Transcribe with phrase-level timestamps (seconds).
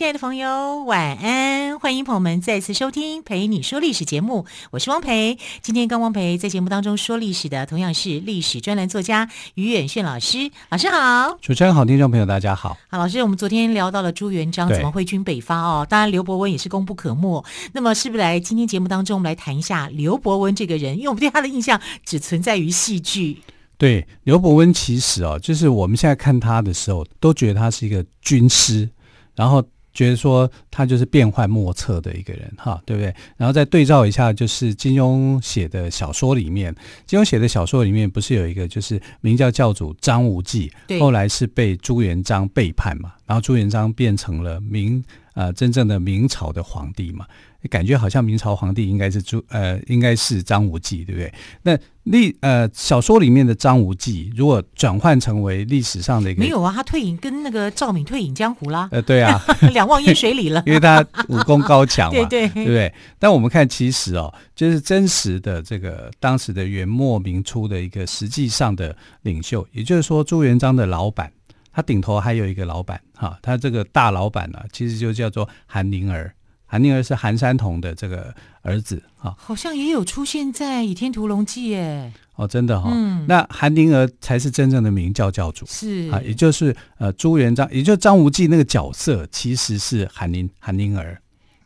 [0.00, 1.78] 亲爱的朋友，晚安！
[1.78, 5.36] 欢迎朋友们再次收听《陪你说历史》节目，我是汪培。
[5.60, 10.50] 今天跟汪培在节目当中说历史的，同样是历史专栏作家于远炫老师。
[10.70, 12.78] 老师好，主持人好，听众朋友大家好。
[12.88, 17.44] 好，老师，我们昨天聊到了朱元璋怎么挥军北伐哦，当然刘伯温也是功不可没。
[17.74, 20.96] 那么，是不是来今天节目当中，我们来谈一下刘伯温这个人？
[20.96, 23.42] 因为我们对他的印象只存在于戏剧。
[23.76, 28.88] 对，刘伯温其实哦，就是我们现在看他的时候，都觉得他是一个军师。
[29.36, 33.14] 然后觉得说他就是变幻莫测的一个人哈，对不对？
[33.36, 36.74] 然后再对照一下，就是金庸写的小说里面，
[37.06, 45.02] 金庸写的小说里面不是有一个就是明教教主张无忌，后来是被朱元璋背叛嘛，然后朱元璋变成了明
[45.40, 47.24] 呃真正的明朝的皇帝嘛。
[47.68, 51.30] 感觉好像明朝皇帝应该是朱呃，应该是张无忌，对不对？
[51.62, 58.88] 那历呃小说里面的张无忌，如果转换成为历史上的一个，没有啊，他退隐跟那个赵敏退隐江湖啦。
[58.90, 59.38] 呃，对啊，
[59.74, 62.90] 两忘烟水里了， 因为他武功高强嘛，对对，对不对？
[63.18, 71.30] 但我们看，其实哦，就是真实的这个当时的元末明初的一个实际上的领袖，也就是说朱元璋的老板，
[71.72, 76.32] 他顶头还有一个老板哈，他这个大老板呢，其实就叫做韩宁儿。
[76.66, 78.32] 韩宁儿是韩山童的这个
[78.62, 82.12] 儿子哈，好像也有出现在《倚天屠龙记》耶。
[82.36, 82.92] 哦，真的哈、哦。
[82.94, 91.20] 嗯，那韩宁儿才是真正的明教教主，是啊，也就是呃朱元璋，也就是张无忌那个角色，其实是韩宁韩宁儿。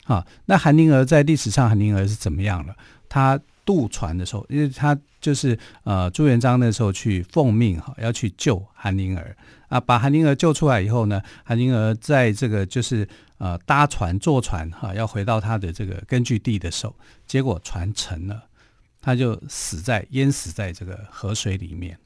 [0.05, 2.75] 啊，那韩宁儿在历史上，韩宁儿是怎么样了？
[3.09, 9.37] 他渡船的时候，因为他就是呃朱元璋那时候去奉命哈，要去救韩宁儿
[9.75, 13.09] 啊，把韩宁儿救出来以后呢，韩宁儿在这个就是。
[13.39, 16.97] 呃，搭船坐船哈、要回到他的这个根据地的时候，
[17.27, 18.45] 结果船沉了，
[19.03, 21.99] 他就死在淹死在这个河水里面。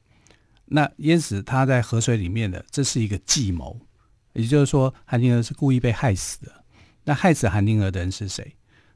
[0.65, 3.79] 那淹死他在河水里面的，这是一个计谋，
[4.33, 6.51] 也就是说，韩宁儿是故意被害死的。
[7.05, 8.55] 那害死韩宁儿的人是谁？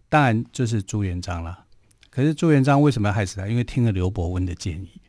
[0.09, 1.65] 当然就是朱元璋了。
[2.09, 3.47] 可是朱元璋为什么要害死他？
[3.47, 4.99] 因为听了刘伯温的建议，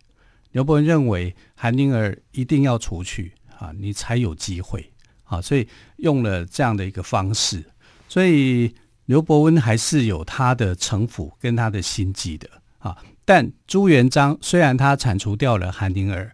[0.53, 3.33] 刘伯温认为韩宁儿一定要除去
[3.65, 4.91] 啊，你才有机会。
[5.27, 5.67] 啊，所以
[5.97, 7.65] 用了这样的一个方式，
[8.09, 8.75] 所以
[9.07, 12.47] 刘伯温还是有他的城府跟他的心计的
[12.79, 12.95] 啊。
[13.25, 16.31] 但朱元璋虽然他铲除掉了韩宁儿，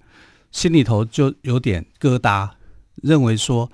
[0.51, 2.51] 心里头就有点疙瘩，
[2.97, 3.71] 认为说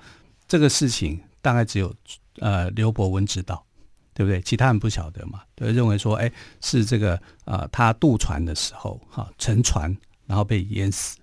[0.47, 1.91] 这个事情大概只有
[2.37, 3.65] 呃刘伯温知道，
[4.13, 4.39] 对不对？
[4.43, 6.31] 其他人不晓得嘛，对，认为说哎
[6.61, 9.97] 是这个呃他渡船的时候哈、沉船
[10.27, 11.17] 然后被淹死，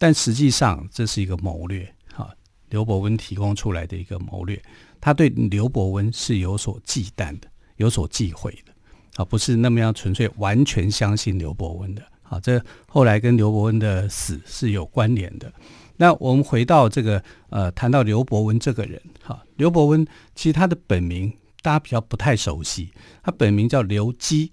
[0.00, 1.86] 但实际上这是一个谋略。
[2.10, 2.28] 哈
[2.70, 4.60] 刘伯温提供出来的一个谋略，
[5.00, 8.72] 他对刘伯温是有所忌惮的，有所忌讳的，
[9.16, 15.52] 啊，不是那么样纯粹完全相信刘伯温的，啊，这后来跟刘伯温的死是有关联的。
[15.96, 21.30] 那我们回到这个，呃，谈到刘伯温这个人，哈，刘伯温其实他的本名
[21.62, 22.90] 大家比较不太熟悉，
[23.22, 24.50] 他本名叫刘基。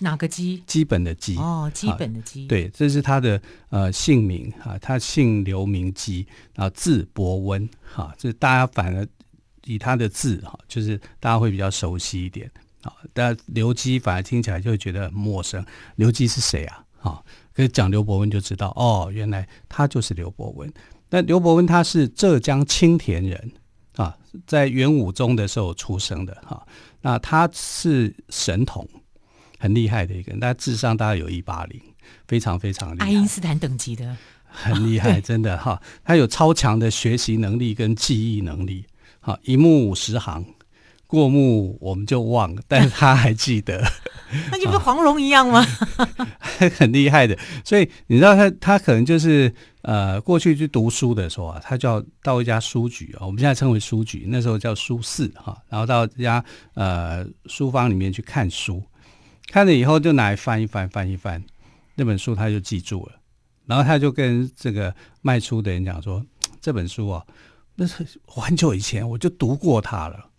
[0.00, 0.62] 哪个基？
[0.66, 2.46] 基本的基哦，基本的基。
[2.46, 9.06] 对，这是他的呃姓名哈，他姓刘名基，然后字伯温哈，这大家反而
[9.64, 12.50] 以他的字哈，就是大家会比较熟悉一点
[12.82, 12.92] 啊。
[13.12, 15.64] 但刘基反而听起来就会觉得很陌生，
[15.96, 16.84] 刘基是谁啊？
[17.02, 17.22] 啊，
[17.52, 20.72] 可是讲刘伯温就知道哦，原来他就是刘伯温。
[21.10, 23.52] 那刘伯温他是浙江青田人
[23.96, 26.66] 啊，在元武宗的时候出生的哈。
[27.02, 28.88] 那他是神童。
[29.60, 31.78] 很厉害的一个人，他智商大概有一八零，
[32.26, 34.16] 非常非常厉害，爱因斯坦等级的，
[34.50, 35.78] 很厉害，哦、 真的哈。
[36.02, 38.86] 他有超强的学习能力跟记忆能力，
[39.20, 40.42] 好，一目五十行，
[41.06, 43.84] 过目我们就忘了，但是 他还记得，
[44.50, 45.62] 那就跟黄蓉一样吗？
[46.78, 49.52] 很厉害的，所以你知道他，他可能就是
[49.82, 56.42] 呃，过去去读书的时候啊，他就要到一家书局啊，我们现在称为书局，那时候叫书肆哈，然后到一家
[56.72, 58.82] 呃书房里面去看书。
[59.50, 61.42] 看了以后就拿来翻一翻，翻一翻，
[61.96, 63.12] 那本书他就记住了，
[63.66, 66.24] 然后他就跟这个卖书的人讲说
[66.62, 67.26] ：“这本书啊，
[67.74, 70.30] 那是很久以前我就读过它了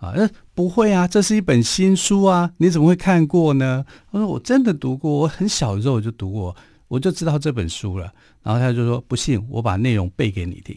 [0.00, 3.84] 啊。”呃，不会啊，这是一本新书啊，你怎么会看过呢？
[4.10, 6.56] 他说：“我真的读过，我很小的时候我就读过，
[6.88, 8.10] 我就知道这本书了。”
[8.42, 10.74] 然后他就说：“不信，我把内容背给你听。”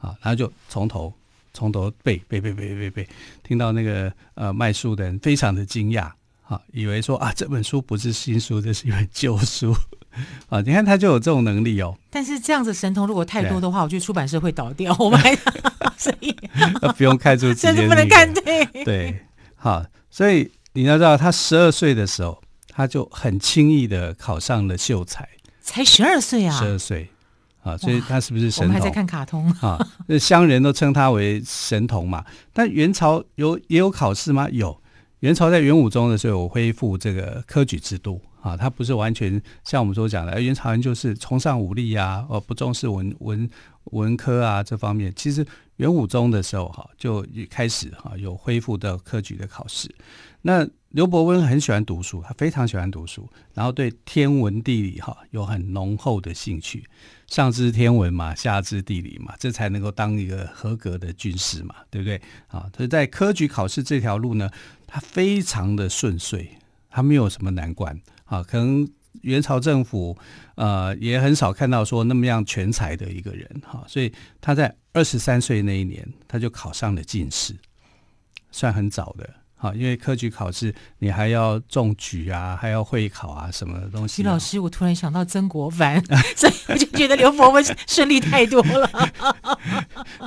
[0.00, 1.12] 啊，然后就从头
[1.52, 3.08] 从头背背背背背背，
[3.42, 6.08] 听到那个呃卖书的人非常的惊讶。
[6.50, 9.72] 啊，以为说啊这本书不是新书，这是一本旧书
[10.48, 10.60] 啊。
[10.62, 11.96] 你看他就有这种能力哦。
[12.10, 14.94] 但是这样子神童如果太多的话，我觉得出版社会倒掉。
[14.98, 15.32] 我们还
[15.96, 16.36] 所以
[16.98, 19.24] 不用看出， 甚至不能看对对。
[19.54, 25.28] 好，所以你要知道，他十二岁的时候，他就很轻易的考上了秀才。
[25.62, 26.58] 才十二岁啊！
[26.58, 27.08] 十二岁
[27.62, 28.66] 啊，所以他是不是神童？
[28.66, 32.24] 我们还在看卡通啊，那乡人都称他为神童嘛。
[32.52, 34.48] 但元朝有也有考试吗？
[34.50, 34.76] 有。
[35.20, 43.48] 元朝在元武宗的时候有恢复这个科举制度啊，他不是完全像我们所讲的，元朝人就是崇尚武力啊，哦，不重视文文
[43.84, 45.12] 文科啊这方面。
[45.14, 45.46] 其实
[45.76, 49.94] 元武宗的时候哈，就开始哈有恢复的科举的考试。
[50.42, 56.82] 那刘伯温很喜欢读书，他非常喜欢读书，然后对天文地理哈有很浓厚的兴趣。
[57.26, 62.20] 上知天文嘛，下知地理嘛，这才能够当一个合格的军师嘛，对不对？
[62.48, 64.50] 啊，所以在科举考试这条路呢，
[64.90, 66.48] 他非常的顺遂，
[66.90, 68.42] 他没有什么难关啊。
[68.42, 68.88] 可能
[69.22, 70.18] 元朝政府
[70.56, 77.54] 呃也很少看到说那么样全才的一个人哈，所以他在二十三岁那一年他就考上了进士，
[78.50, 79.39] 算很早的。
[79.62, 84.16] 好，因为科举考试你还要中举啊，还要会考啊，什么东西、啊？
[84.16, 86.02] 徐老师，我突然想到曾国藩，
[86.34, 88.90] 所以我就觉得刘伯温顺利太多了。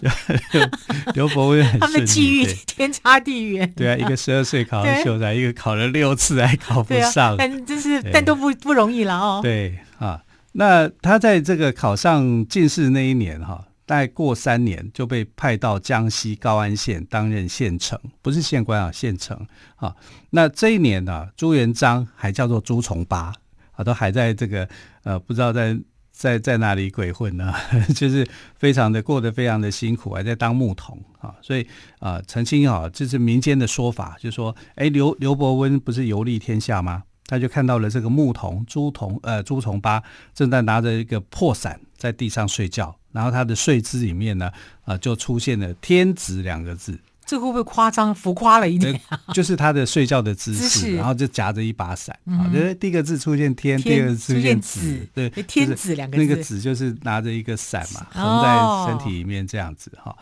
[1.15, 3.73] 刘伯温很他们的际遇天差地远。
[3.75, 9.39] 对啊，一个十二岁考了秀才，一个考了六次还考不上，啊、但真是但都不不容易了哦。
[9.41, 10.21] 对啊，
[10.51, 13.65] 那他在这个考上进士那一年哈。
[13.85, 19.45] 再过三年就被派到江西高安县担任县丞，不是县官啊，县丞
[19.75, 19.95] 啊。
[20.29, 23.33] 那这一年呢、朱元璋还叫做朱重八
[23.73, 24.67] 啊，都还在这个
[25.03, 25.77] 呃，不知道在
[26.11, 27.53] 在在哪里鬼混呢，
[27.93, 28.25] 就是
[28.55, 31.35] 非常的过得非常的辛苦，还在当牧童啊。
[31.41, 31.63] 所以
[31.99, 37.03] 啊、呃，曾经啊，这是民间的说法，就说，哎，刘刘伯温不是游历天下吗？
[37.33, 40.03] 他就看到了这个牧童朱同呃朱重八
[40.35, 42.95] 正在拿着一个破伞在地上睡觉。
[43.11, 44.47] 然后他的睡姿里面呢，
[44.81, 46.99] 啊、呃，就出现了“天子”两个字。
[47.25, 48.99] 这会不会夸张浮夸了一点？
[49.33, 52.15] 就是他的睡觉的姿势，姿势然后就夹着一把伞。
[52.25, 56.23] 嗯、啊，就是第一个字出现天“天”，第二个字出现“子”，对，“天子”两个字。
[56.23, 60.17] 那个“子”就是拿着一个伞嘛，横在身体里面这样子哈、哦。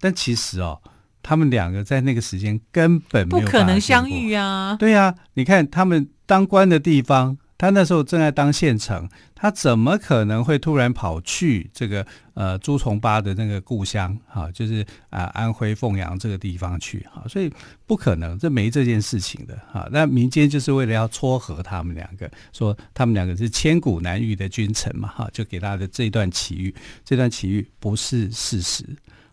[0.00, 0.80] 但其实哦，
[1.22, 4.76] 他们两个在那个时间根本没有不可能相遇啊。
[4.78, 7.38] 对啊，你看他们当官的地方。
[7.58, 12.04] 他那时候正在当县城，他怎么可能会突然跑去这个
[12.34, 17.48] 呃朱重八的那个故乡哈、啊，就是啊安徽凤阳这个地方去哈、啊，所以
[17.86, 19.88] 不可能，这没这件事情的哈、啊。
[19.92, 26.74] 那民间就是为了要撮合他们两个，说他们两个是千古难遇的君臣嘛哈、啊，就给他的这段奇遇，
[27.04, 28.84] 这段奇遇不是事实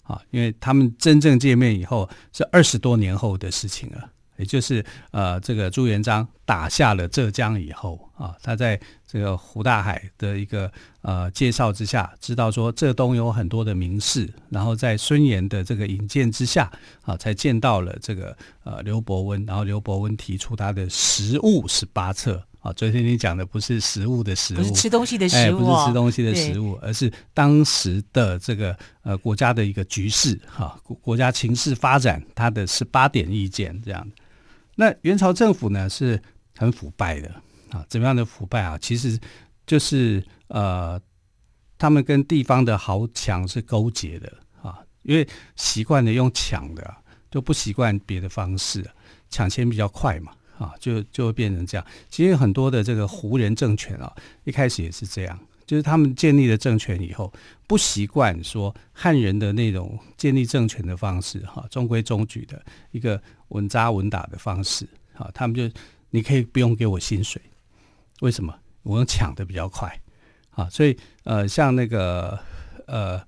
[0.09, 4.09] 啊，因为他们真正见面以后是二十多年后的事情了。
[4.39, 10.71] 也就是呃，这个朱元璋打下了浙江以后啊，他在这个胡大海的一个
[11.01, 16.71] 呃介绍之下，知道说浙东有很多的名士，然后在孙岩的这个引荐之下
[17.01, 18.33] 啊，才见到了这个
[18.63, 22.71] 呃刘伯温，然后刘伯温提出他的食物十八策啊。
[22.73, 34.07] 昨天你讲的不是食物的食物，不是吃东西的食物，哎，不是吃东西的食物，而是当时的这个呃国家的一个局势哈，国国家情势发展，他的十八点意见这样。
[34.75, 36.21] 那元朝政府呢是
[36.55, 37.29] 很腐败的
[37.71, 38.77] 啊，怎么样的腐败啊？
[38.79, 39.19] 其实
[39.67, 40.99] 就是呃，
[41.77, 46.95] 他们跟地方的豪强是勾结的啊，因为习惯的用抢的，
[47.29, 48.85] 就不习惯别的方式，
[49.29, 51.87] 抢钱比较快嘛啊，就就会变成这样。
[52.09, 54.13] 其实很多的这个胡人政权啊，
[54.43, 55.39] 一开始也是这样。
[55.65, 57.31] 就是他们建立了政权以后，
[57.67, 62.59] 不习惯说汉人的那种建立政权的方式，哈，中规中矩的
[62.91, 65.69] 一个稳扎稳打的方式，啊，他们就
[66.09, 67.39] 你可以不用给我薪水，
[68.21, 68.51] 为什么？
[68.81, 69.95] 我用抢的比较快，
[70.49, 72.39] 啊，所以呃，像那个
[72.87, 73.21] 呃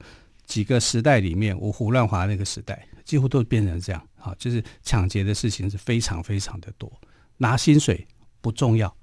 [0.47, 6.91] 几个时代里面，五胡乱华那个时代，几乎都变成这样，啊，就是抢劫的事情是非常非常的多，
[7.41, 8.07] 拿薪水
[8.39, 8.95] 不重要。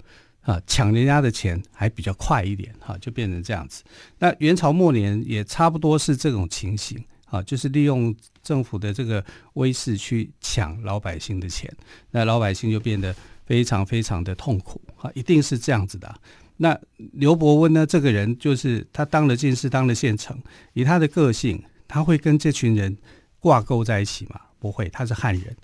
[0.42, 3.85] 啊，抢人家的钱还比较快一点，哈，就变成这样子。
[4.18, 9.23] 那元朝末年也差不多是这种情形，啊，就是利用政府的这个
[9.54, 11.71] 威势去抢老百姓的钱，
[12.12, 13.14] 那老百姓就变得
[13.45, 16.18] 非常非常的痛苦，啊，一定是这样子的。
[16.57, 16.78] 那
[17.12, 20.35] 刘伯温呢，这个人就是他当了进士，当了县丞，
[20.73, 22.97] 以他的个性，他会跟这群人
[23.38, 24.40] 挂钩在一起吗？
[24.59, 25.54] 不会，他是汉人，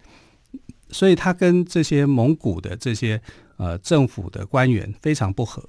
[0.95, 3.21] 所以他跟这些蒙古的这些。
[3.57, 5.63] 呃，政府的官员非常不合，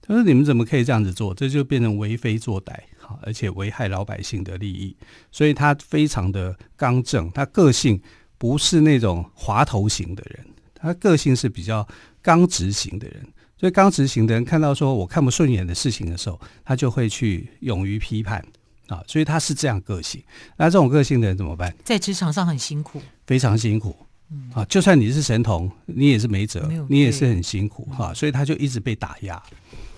[0.00, 1.34] 他说：“你们怎么可以这样子做？
[1.34, 4.96] 这就变成为非作歹，好，而且危害老百姓的利益。
[5.30, 8.00] 所以他非常的刚正，他个性
[8.38, 11.86] 不是那种滑头型的人，他个性是比较
[12.22, 13.22] 刚直型的人。
[13.58, 18.42] 所以刚直型的人看到说我看不顺眼的事情的时候，他就会去勇于批判
[18.86, 19.04] 啊。
[19.06, 20.24] 所以他是这样个性。
[20.56, 21.76] 那这种个性的人怎么办？
[21.84, 23.94] 在职场上很辛苦，非常辛苦。
[24.52, 28.14] 啊，就算你是神童，你也是没辙，没你也是很辛苦哈、啊。
[28.14, 29.40] 所以他就一直被打压。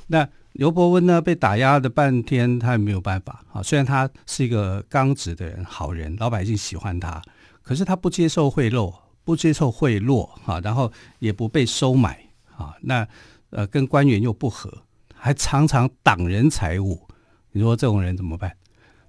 [0.08, 1.20] 那刘伯温呢？
[1.20, 3.62] 被打压的半天，他也没有办法啊。
[3.62, 7.20] 虽然他是一个刚直的人，好人，老百姓喜欢他，
[7.62, 12.18] 可是他不接受贿赂，不接受贿赂啊，然后也不被收买
[12.56, 12.74] 啊。
[12.80, 13.06] 那
[13.50, 14.72] 呃，跟官员又不和，
[15.14, 17.06] 还常常挡人财物。
[17.52, 18.52] 你说这种人怎么办？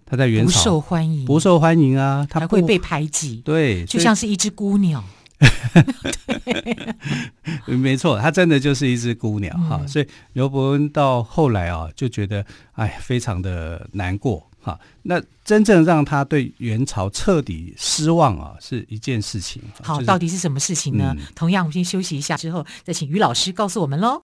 [0.10, 5.04] 他在元朝不受欢迎，不受欢迎啊，他还会被排挤，对，就像是一只孤鸟。
[7.68, 9.88] 没错，他真的就是一只孤鸟哈、嗯。
[9.88, 14.80] 所以刘伯温到后来啊，就觉得哎，非常的难过哈。
[15.04, 19.62] 那真正让他对元朝彻底失望啊，是一件事情。
[19.84, 21.14] 好，就是、到底是什么事情呢？
[21.16, 24.24] 嗯、同样，我们先休息一下，之后再请于老师告诉我们喽。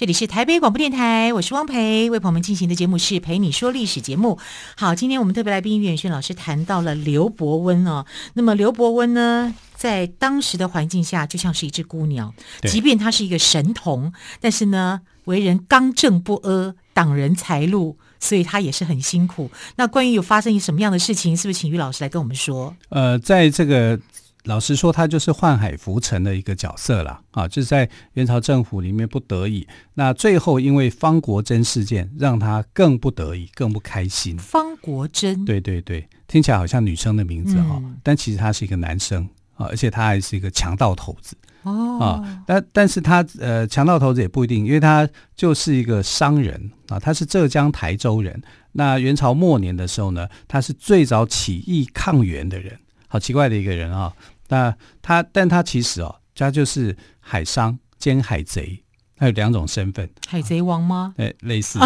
[0.00, 4.38] 这里是台北广播电台，我是汪培，为朋友们进行的节目是陪你说历史节目。
[4.74, 8.06] 好，今天我们特别来宾于远轩老师谈到了刘伯温哦。
[8.32, 19.50] 那么刘伯温呢，在当时的环境下就像是一只孤鸟，即便他是一个神童，但是呢，为人刚正不阿，挡人财路，所以他也是很辛苦。
[19.76, 22.74] 那关于有发生什么样的事情，是不是请于老师来跟我们说？
[22.88, 24.00] 呃，在这个。
[24.44, 29.66] 老实说，他就是宦海浮沉的一个角色了啊，就是在元朝政府里面不得已。
[29.94, 34.38] 那最后因为方国珍事件，让他更不得已，更不开心。
[34.38, 42.42] 方国珍，对对对，听起来好像女生的名字哈、嗯，但其实他是一个男生啊，而且他还是一个强盗头子哦啊。
[42.46, 45.06] 但但是他呃，强盗头子也不一定，因为他
[45.36, 48.42] 就是一个商人啊，他是浙江台州人。
[48.72, 52.78] 那元朝末年的时候呢，他是最早起义抗元的人。
[53.12, 54.12] 好奇怪的一个人啊！
[54.50, 58.82] 那他，但他其实哦，他就是海商兼海贼，
[59.16, 60.10] 他有两种身份。
[60.26, 61.14] 海贼王吗？
[61.16, 61.78] 对，类似。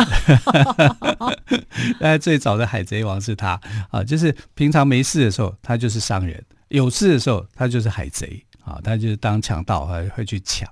[2.01, 10.67] 但最早的海贼王是他啊，就是平常没事的时候，他就是商人；有事的时候，他就是海贼啊，他就是当强盗，还会去抢。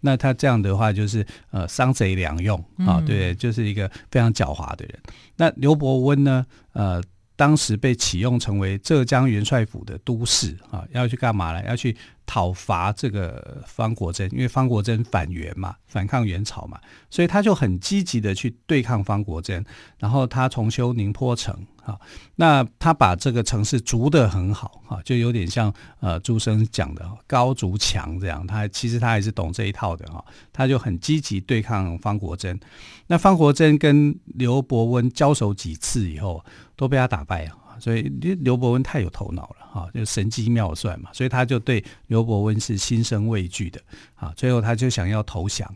[0.00, 4.98] 那他这样的话，就是呃，商贼两用啊，对，就是一个非常狡猾的人。
[5.06, 6.44] 嗯、那刘伯温呢？
[6.74, 7.02] 呃。
[7.38, 11.64] 当时被启用成为浙江元帅府的都市啊，要去干嘛呢？
[11.68, 11.96] 要去
[12.28, 19.64] 讨伐这个方国珍，因为方国珍反元嘛，反抗元朝嘛，所以他就很积极的去对抗方国珍。
[19.98, 21.98] 然后他重修宁波城啊，
[22.36, 28.46] 那他把这个城市筑得很好啊，就有点像呃朱生讲的高筑墙这样。
[28.46, 32.60] 他其实他还是懂这一套的哈，他就很积极对抗方国珍。
[33.06, 36.44] 那方国珍跟刘伯温交手几次以后，
[36.76, 43.80] 都被他打败啊，所以刘伯温太有头脑了哈，就神机妙算嘛，所以他就对刘伯温是心生畏惧的
[44.14, 44.32] 啊。
[44.36, 45.72] 最后他就想要投降，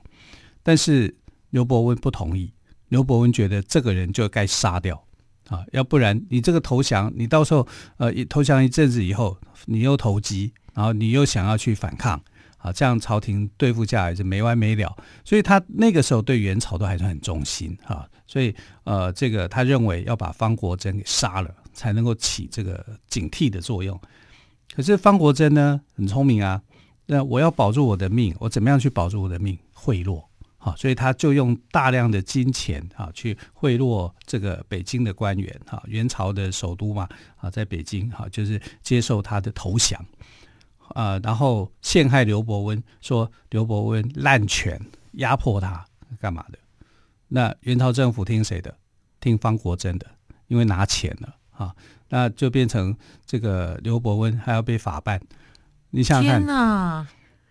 [0.62, 1.14] 但是
[1.50, 2.52] 刘伯温不同意。
[2.88, 5.02] 刘伯温觉得这个人就该杀掉
[5.49, 7.66] 啊，要不然你这个投降，你到时候
[7.97, 12.23] 呃投降一阵子以后，你又投机，然后你又想要去反抗
[12.59, 14.94] 啊，这样朝廷对付下来就没完没了。
[15.25, 18.06] 所以他那个时候对元朝都还是很忠心啊。
[18.26, 18.54] 所以，
[18.85, 23.98] 呃，这个他认为要把方国珍给杀了，才能够起这个警惕的作用。
[24.74, 26.62] 可是方国珍呢，很聪明啊，
[27.06, 29.58] 那我要保住我的命，我怎么样去保住我的命？
[29.72, 30.24] 贿赂，
[30.56, 40.02] 好，所以他就用大量的金钱啊，去贿赂这个北京的官员，哈，元朝的首都嘛，啊，在北京，哈，就是接受他的投降，
[40.94, 44.80] 啊，然后陷害刘伯温，说刘伯温滥权，
[45.12, 45.84] 压迫他，
[46.20, 46.58] 干嘛的？
[47.28, 48.74] 那元朝政府听谁的？
[49.20, 50.06] 听方国珍的，
[50.46, 51.75] 因为拿钱了啊，
[52.09, 55.21] 那就变成这个刘伯温还要被法办。
[55.90, 57.07] 你想想看，天哪！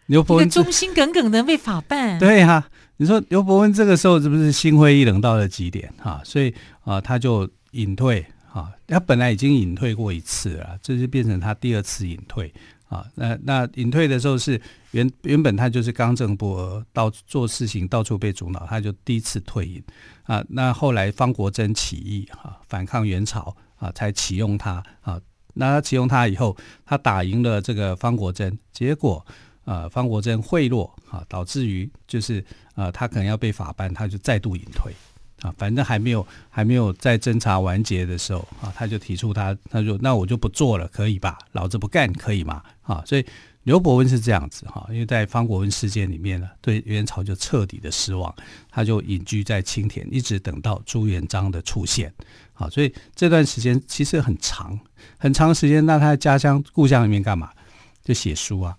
[0.07, 2.69] 刘伯温忠心耿耿的被法办，对呀、啊。
[2.97, 6.21] 你说刘伯温这个时候是不是心灰意冷到了极点啊？
[6.25, 6.53] 所以
[6.83, 12.53] 啊，他就隐退啊，他本来已经隐退过一次了，这就变成他第二次隐退
[12.89, 13.05] 啊。
[13.15, 14.59] 那那隐退的时候是
[14.91, 19.83] 原原本他就是刚正不阿，到做事情到处被阻挠，他就第一次退隐
[20.23, 20.43] 啊。
[20.49, 25.19] 那后来方国珍起义啊，反抗元朝啊，才启用他啊。
[25.55, 29.25] 那他启用他以后，他打赢了这个方国珍，结果
[29.65, 32.41] 啊，方国珍贿赂啊，导致于就是
[32.75, 34.93] 啊，他可能要被法办，他就再度隐退。
[35.41, 41.39] 啊，反正还没有还没有在侦查完结的时候啊，他就提出他他说那我就不做了，可以吧？
[41.53, 42.61] 老子不干，可以吗？
[42.83, 43.25] 啊，所以
[43.63, 48.33] 刘伯温是这样子哈，因为在方国温事件里面呢，对元朝就彻底的失望，
[48.69, 52.13] 他就隐居在青田，一直等到朱元璋的出现。
[52.53, 54.79] 好，所以这段时间其实很长，
[55.17, 55.85] 很长时间。
[55.85, 57.49] 那他在家乡故乡里面干嘛？
[58.03, 58.75] 就写书啊。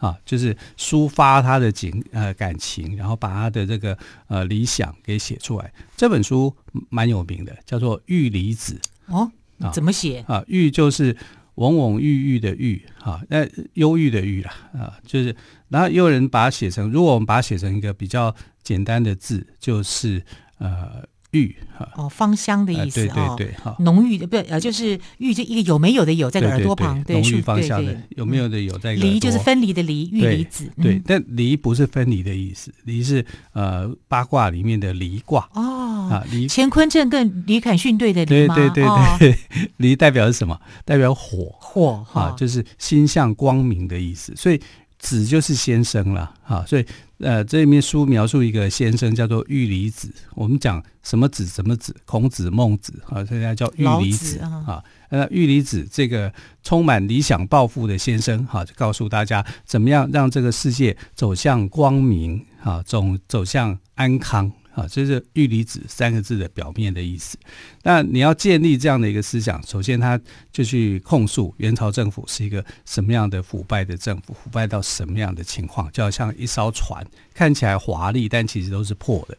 [0.00, 5.72] 啊，就是抒发他的情呃感情，然后把他的这个呃理想给写出来。
[5.96, 6.54] 这本书
[6.90, 8.78] 蛮有名的，叫做《玉离子》
[9.14, 9.30] 哦。
[9.72, 10.44] 怎么写啊？
[10.46, 11.16] 郁就是
[11.54, 15.34] 蓊蓊郁郁的郁哈，那忧郁的郁啦啊，就是
[15.68, 20.22] 然后又有人把它写成，如果我们把它写成一个比较简单的字，就是
[20.58, 21.06] 呃。
[21.34, 21.54] 郁
[21.96, 38.54] 哦，芳香的意思，对对对，哈，浓郁的不呃，就是郁，就一个有没有的有，在个耳朵旁，浓郁芳香的有没有的有，在离就是分离的离，郁离子，对，但离不是分离的意思，离是呃八卦里面的离卦哦啊，离乾坤震跟李凯逊对的离吗？
[38.54, 39.38] 对对对对，
[39.78, 40.58] 离 代表是什么？
[40.84, 44.60] 代表火火啊，就是心向光明的意思，所以。
[45.04, 46.86] 子就是先生了，哈，所以
[47.18, 50.10] 呃，这里面书描述一个先生叫做玉离子。
[50.34, 54.82] 我们讲什么子什么子，孔子、孟子啊，现在叫玉离子啊。
[55.10, 56.32] 那玉离子这个
[56.62, 64.50] 充满理想抱负的先生，哈，就告诉大家怎么样让这个世界走向光明，哈，走走向安康。
[64.74, 67.38] 啊，这是“郁离子”三个字的表面的意思。
[67.84, 79.38] 那你要建立这样的一个思想，首先他就去控诉元朝政府是一个什么样的腐败的政府，腐败到什么样的情况，就好像一艘船看起来华丽，但其实都是破的，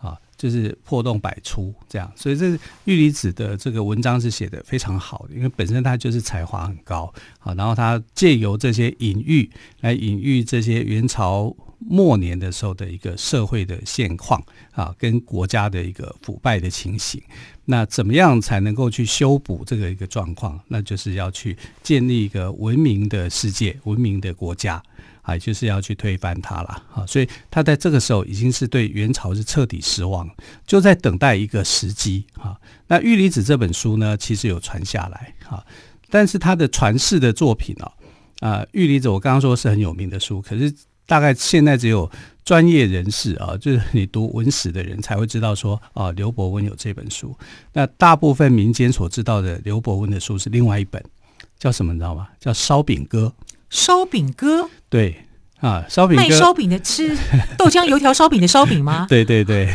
[0.00, 2.10] 啊，就是破洞百出这样。
[2.16, 11.54] 所以这郁离子的这个文章是写得非常好的，因为本身他就是才华很高啊，然后他借由这些隐喻来隐喻这些元朝。
[11.88, 14.42] 末年的时候的一个社会的现况
[14.72, 17.22] 啊，跟国家的一个腐败的情形，
[17.64, 20.58] 那怎么样才能够去修补这个一个状况？
[20.68, 24.82] 那就是要去建立一个文明的世界、文明的国家
[25.22, 27.06] 啊，就是要去推翻它了啊。
[27.06, 30.28] 所以他在这个时候已经是对元朝是彻底失望，
[30.66, 32.56] 就在等待一个时机啊。
[32.86, 35.64] 那《郁离子》这本书呢，其实有传下来啊，
[36.10, 37.92] 但是他的传世的作品哦，
[38.40, 40.72] 啊，《郁离子》我刚刚说是很有名的书，可是。
[41.12, 42.10] 大概现在只有
[42.42, 47.36] 专业人士啊， 就是你读文史的人才会知道说啊，刘伯温有这本书。
[47.74, 51.04] 那大部分民间所知道的刘伯温的书是另外一本，
[51.58, 52.28] 叫什么你知道吗？
[52.40, 53.30] 叫《烧饼歌》。
[53.68, 54.70] 烧饼歌。
[54.88, 55.26] 对。
[55.62, 57.16] 啊，烧饼卖烧饼的吃
[57.56, 59.06] 豆浆油条烧饼的烧饼吗？
[59.08, 59.72] 对对对，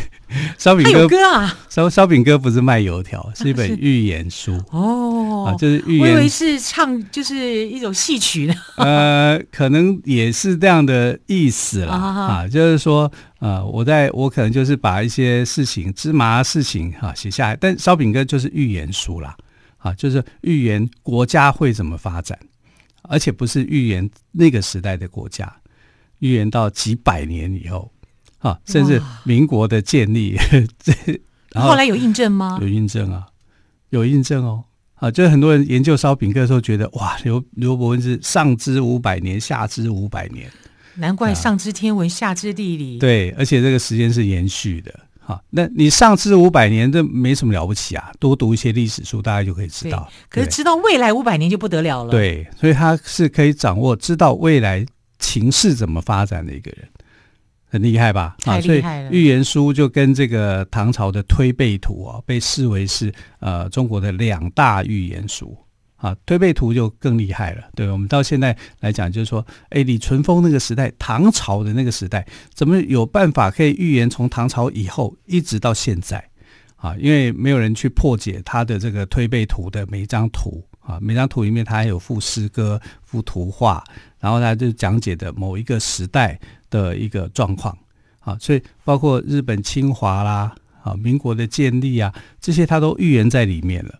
[0.58, 1.58] 烧饼歌，有歌啊！
[1.70, 5.46] 烧烧饼哥不是卖油条， 是一本寓言书哦。
[5.48, 8.54] 啊，就是寓言，我以为是唱，就是一种戏曲呢。
[8.76, 11.94] 呃，可能也是这样的意思啦。
[11.94, 19.34] 啊，就是说，呃，我在我可能就是把一些事情芝麻事情哈写下来，但烧饼哥就是寓言书啦。
[19.78, 22.38] 啊，就是寓言国家会怎么发展，
[23.04, 25.50] 而且不是预言那个时代的国家。
[26.20, 27.90] 预言到几百年以后，
[28.38, 30.36] 啊，甚至民国的建立，
[30.78, 30.92] 这
[31.52, 32.58] 然后，后来有印证吗？
[32.60, 33.26] 有印证啊，
[33.90, 34.64] 有印证哦，
[34.96, 40.50] 啊，就是很多人研究烧饼歌的时候觉得，哇，刘刘伯温是上知五百年，下知五百年，
[40.96, 42.98] 难怪上知天文，下知地理。
[42.98, 50.08] 对，而且这个时间是延续的，哈，那你上知五百年，这没什么了不起啊，多读一些历史书，大家就可以知道。
[50.28, 52.10] 可是知道未来五百年就不得了了。
[52.10, 54.84] 对，所以他是可以掌握知道未来。
[55.18, 56.88] 情势怎么发展的一个人，
[57.66, 58.36] 很厉害吧？
[58.44, 65.56] 啊，所以预言书就跟这个唐朝的推背图啊，被视为是呃中国的两大预言书
[65.96, 66.16] 啊。
[66.24, 67.62] 推背图就更厉害了。
[67.74, 76.24] 对，我们到现在来讲，就是说，哎，李淳风那个时代，唐朝的那个时代，怎么有办法可以预言从唐朝以后一直到现在
[76.76, 76.94] 啊？
[76.98, 80.64] 因为没有人去破解他的这个推背图的每一张图。
[80.80, 83.84] 啊，每张图里面他还有附诗歌、附图画，
[84.20, 86.38] 然后他就讲解的某一个时代
[86.70, 87.76] 的一个状况。
[88.20, 93.98] 啊，所以包括日本侵华啦，啊，民国的建立啊，这些他都预言在里面了。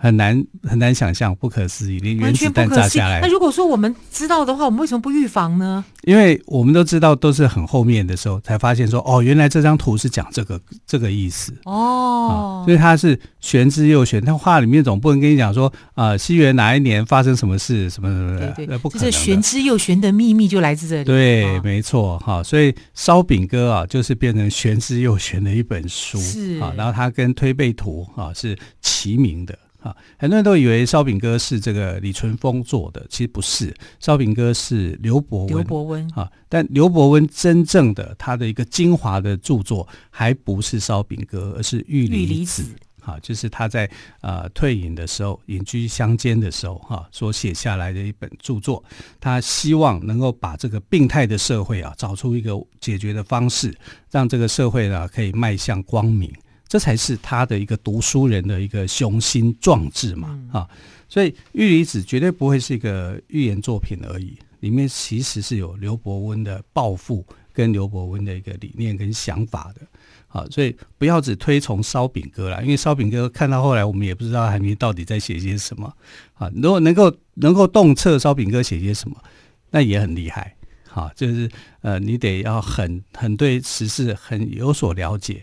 [0.00, 3.20] 很难很难想象，不可思议，连原子弹炸下来。
[3.20, 5.84] 那如果说我们知道的话，我们为什么不预防呢？
[6.04, 14.24] 因为我们都知道，都是很后面的时候才发现说，哦，原来这张图是讲这个这个意思哦、啊，所以它是玄之又玄。
[14.24, 21.04] 他话里面总不能跟你讲说，啊，西元哪一年发生什么事，什么什么的，对对，不可能玄之又玄的秘密就来自这里。
[21.04, 22.42] 对，哦、没错哈、啊。
[22.42, 26.72] 所以烧饼哥啊，就是变成玄之又玄的一本书是啊。
[26.76, 29.58] 然后它跟推背图啊是齐名的。
[29.80, 35.48] 啊，很多人都以为烧饼哥是这个李淳风做的，其实不是，烧饼哥是刘伯温。
[35.48, 42.64] 刘伯温啊，但刘伯温真正的他的一个精华的著作，还不是烧饼歌，而是玉离子。
[43.00, 48.84] 啊，就是他在呃退隐的时候，隐居乡间的时候，哈、啊，所写下来的一本著作。
[49.18, 53.74] 他希望能够把这个病态的社会啊，找出一个解决的方式，
[54.10, 56.30] 让这个社会呢可以迈向光明。
[56.68, 60.76] 这才是他的一个读书人的一个雄心壮志嘛，啊、嗯，
[61.08, 69.80] 所以《玉离子》绝对不会是一个寓言作品而已，里面其实是有刘伯温的抱负跟刘伯温的一个理念跟想法的，
[70.28, 75.90] 啊，所以不要只推崇烧饼哥啦，因为烧饼哥看到后来我们也不知道韩明到底在写些什么，
[76.34, 79.16] 啊，如果能够能够洞彻烧饼歌写些什么，
[79.70, 80.54] 那也很厉害，
[80.86, 81.50] 好，就是
[81.80, 85.42] 呃，你得要很很对时事很有所了解。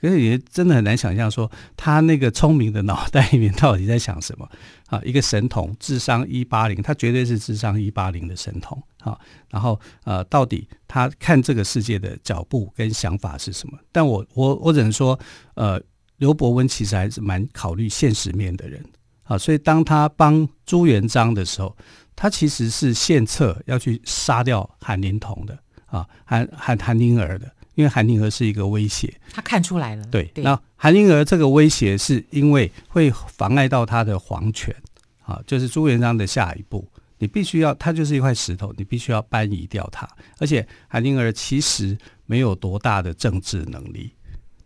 [0.00, 4.48] 可是也真的很难想象，说他那个聪明的脑袋里面到底在想什么
[4.86, 5.00] 啊？
[5.04, 9.18] 一个神童，智商一八零，他绝对是智商一八零的神童啊。
[9.50, 13.78] 然后呃，到底他看这个世界的脚步跟想法是什么？
[13.90, 15.18] 但我我我只能说，
[15.54, 15.80] 呃，
[16.18, 18.84] 刘伯温其实还是蛮考虑现实面的人
[19.24, 19.36] 啊。
[19.36, 21.76] 所以当他帮朱元璋的时候，
[22.14, 27.52] 他其实是献策要去杀掉韩灵童的啊，韩韩韩宁儿的。
[27.78, 30.04] 因为韩宁儿是一个威胁，他看出来了。
[30.06, 34.74] 对，对，那韩宁儿这个威胁是因为会妨碍到他的皇权，
[35.22, 36.84] 啊，就是朱元璋的下一步，
[37.18, 40.08] 你必须要，他就是一块石头，你必须要搬移掉它。
[40.38, 44.12] 而且韩宁儿其实没有多大的政治能力，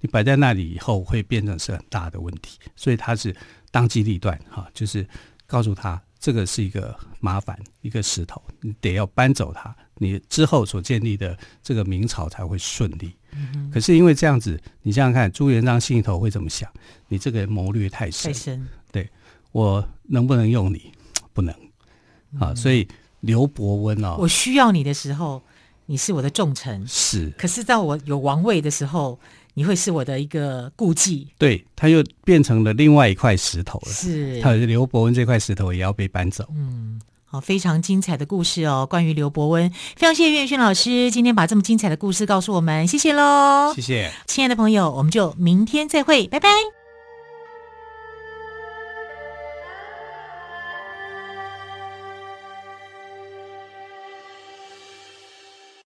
[0.00, 3.36] 你摆在那里以后会变成是很大的问题，所以他是
[3.70, 5.06] 当机立断，哈，就是
[5.46, 9.76] 告诉他这个是一个麻烦，一个石头，你得要搬走它。
[10.02, 13.14] 你之后所建立的这个明朝才会顺利。
[13.32, 13.70] 嗯。
[13.72, 16.68] 可是因为这样子，你想想看，朱元璋心里头会怎么想？
[17.08, 18.66] 你这个人谋略太深，太深。
[18.90, 19.08] 对，
[19.52, 20.92] 我能不能用你？
[21.32, 21.54] 不能。
[22.40, 22.86] 啊，嗯，所以
[23.20, 25.42] 刘伯温哦，我需要你的时候，
[25.86, 26.86] 你是我的重臣。
[26.86, 27.30] 是。
[27.38, 29.18] 可是到我有王位的时候，
[29.54, 31.28] 你会是我的一个顾忌。
[31.38, 33.92] 对，他又变成了另外一块石头了。
[33.92, 34.40] 是。
[34.40, 36.46] 他刘伯温这块石头也要被搬走。
[36.54, 37.00] 嗯。
[37.32, 46.81] 好，非常精彩的故事哦，关于刘伯温，非常谢谢岳轩老师今天把这么精彩的故事告诉我们，谢谢喽，谢谢，亲爱的朋友，我们就明天再会，拜拜。